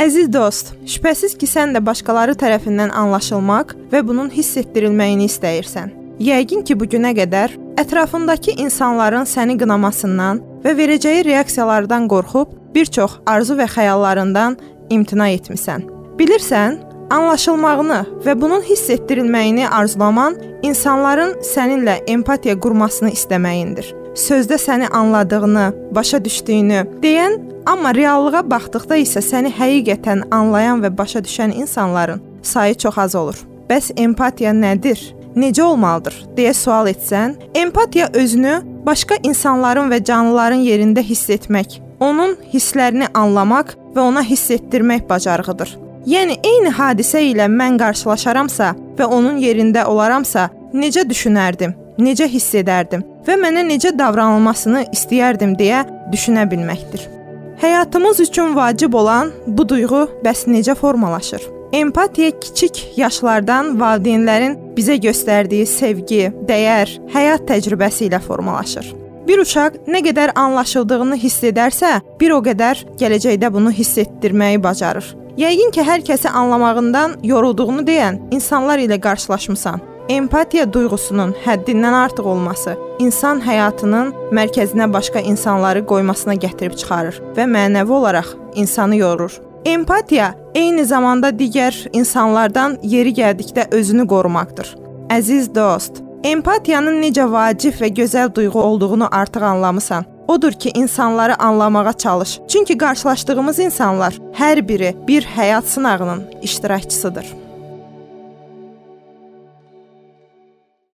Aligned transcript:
Əziz 0.00 0.30
dost, 0.32 0.70
şübhəsiz 0.88 1.34
ki, 1.36 1.44
sən 1.44 1.74
də 1.76 1.80
başqaları 1.84 2.32
tərəfindən 2.40 2.88
anlaşılmaq 2.96 3.74
və 3.92 4.00
bunun 4.08 4.30
hiss 4.32 4.56
etdirilməyini 4.56 5.26
istəyirsən. 5.28 5.90
Yəqin 6.24 6.62
ki, 6.64 6.76
bu 6.80 6.86
günə 6.88 7.10
qədər 7.18 7.52
ətrafındakı 7.82 8.54
insanların 8.64 9.28
səni 9.28 9.58
qınamasından 9.60 10.40
və 10.64 10.72
verəcəyi 10.78 11.26
reaksiyalardan 11.28 12.08
qorxub 12.08 12.54
bir 12.72 12.88
çox 12.96 13.18
arzu 13.28 13.58
və 13.60 13.68
xəyallarından 13.74 14.56
imtina 14.96 15.28
etmisən. 15.36 15.84
Bilirsən, 16.16 16.80
anlaşılmağını 17.12 18.00
və 18.24 18.38
bunun 18.40 18.64
hiss 18.70 18.88
etdirilməyini 18.96 19.68
arzulaman 19.68 20.40
insanların 20.62 21.36
səninlə 21.44 22.00
empatiya 22.08 22.56
qurmasını 22.56 23.12
istəməyindir. 23.18 23.92
Sözdə 24.16 24.56
səni 24.56 24.88
anladığını, 24.88 25.68
başa 25.92 26.24
düşdüyünü 26.24 26.86
deyən, 27.04 27.49
amma 27.66 27.94
reallığa 27.94 28.42
baxdıqda 28.50 28.98
isə 29.04 29.22
səni 29.24 29.52
həqiqətən 29.56 30.28
anlayan 30.34 30.82
və 30.84 30.92
başa 30.98 31.22
düşən 31.24 31.54
insanların 31.54 32.22
sayı 32.42 32.74
çox 32.74 32.98
az 32.98 33.14
olur. 33.14 33.38
Bəs 33.70 33.92
empatiya 33.96 34.52
nədir? 34.52 35.00
Necə 35.36 35.62
olmalıdır 35.62 36.16
deyə 36.36 36.54
sual 36.54 36.88
etsən, 36.90 37.36
empatiya 37.54 38.08
özünü 38.14 38.56
başqa 38.86 39.20
insanların 39.22 39.90
və 39.92 40.00
canlıların 40.04 40.64
yerində 40.66 41.04
hiss 41.06 41.30
etmək, 41.30 41.78
onun 42.00 42.34
hisslərini 42.52 43.06
anlamaq 43.14 43.76
və 43.94 44.00
ona 44.00 44.24
hiss 44.26 44.50
etdirmək 44.50 45.06
bacarığıdır. 45.08 45.76
Yəni 46.10 46.40
eyni 46.48 46.72
hadisə 46.74 47.20
ilə 47.28 47.46
mən 47.52 47.78
qarşılaşaramsa 47.78 48.72
və 48.98 49.06
onun 49.06 49.38
yerində 49.38 49.84
olaramsa, 49.86 50.48
necə 50.72 51.04
düşünərdim, 51.06 51.76
necə 52.00 52.26
hiss 52.26 52.56
edərdim 52.56 53.04
və 53.26 53.38
mənə 53.38 53.66
necə 53.68 53.94
davranılmasını 53.94 54.86
istəyərdim 54.96 55.54
deyə 55.60 55.84
düşünə 56.10 56.48
bilməkdir. 56.50 57.19
Həyatımız 57.60 58.20
üçün 58.20 58.56
vacib 58.56 58.92
olan 58.92 59.30
bu 59.46 59.68
duyğu 59.68 60.08
bəs 60.24 60.46
necə 60.48 60.74
formalaşır? 60.74 61.42
Empatiya 61.72 62.30
kiçik 62.40 62.92
yaşlardan 62.96 63.74
valideynlərin 63.80 64.54
bizə 64.76 64.96
göstərdiyi 65.04 65.66
sevgi, 65.68 66.30
dəyər, 66.48 66.94
həyat 67.12 67.44
təcrübəsi 67.50 68.08
ilə 68.08 68.22
formalaşır. 68.24 68.88
Bir 69.28 69.42
uşaq 69.44 69.76
nə 69.92 70.00
qədər 70.06 70.32
anlaşıldığını 70.40 71.20
hiss 71.20 71.44
edərsə, 71.44 71.98
bir 72.20 72.32
o 72.32 72.40
qədər 72.48 72.80
gələcəkdə 73.02 73.52
bunu 73.52 73.74
hiss 73.76 74.00
etdirməyi 74.06 74.62
bacarır. 74.64 75.12
Yəqin 75.36 75.76
ki, 75.76 75.84
hər 75.84 76.00
kəsi 76.08 76.32
anlamağından 76.32 77.18
yorulduğunu 77.22 77.84
deyən 77.84 78.22
insanlar 78.32 78.80
ilə 78.80 78.96
qarşılaşmısan. 79.00 79.84
Empatiya 80.10 80.64
duyğusunun 80.72 81.36
həddindən 81.44 81.94
artıq 81.94 82.26
olması 82.26 82.72
insan 82.98 83.38
həyatının 83.44 84.08
mərkəzinə 84.34 84.88
başqa 84.90 85.20
insanları 85.22 85.84
qoymasına 85.86 86.34
gətirib 86.44 86.72
çıxarır 86.80 87.20
və 87.36 87.44
mənəvi 87.46 87.92
olaraq 87.94 88.32
insanı 88.58 88.96
yorur. 88.98 89.36
Empatiya 89.70 90.32
eyni 90.54 90.82
zamanda 90.84 91.30
digər 91.30 91.76
insanlardan 91.92 92.74
yeri 92.82 93.12
gəldikdə 93.14 93.68
özünü 93.70 94.06
qorumaqdır. 94.10 94.72
Əziz 95.14 95.46
dost, 95.54 96.00
empatiyanın 96.26 96.98
necə 97.04 97.28
vacib 97.30 97.78
və 97.78 97.92
gözəl 98.00 98.34
duyğu 98.34 98.58
olduğunu 98.62 99.08
artıq 99.12 99.46
anlamısan. 99.46 100.08
Odur 100.28 100.52
ki, 100.52 100.72
insanları 100.74 101.42
anlamağa 101.42 101.92
çalış. 101.92 102.40
Çünki 102.48 102.78
qarşılaşdığımız 102.78 103.58
insanlar 103.58 104.18
hər 104.34 104.68
biri 104.68 104.90
bir 105.08 105.22
həyat 105.36 105.62
sınağının 105.62 106.24
iştirakçısıdır. 106.42 107.49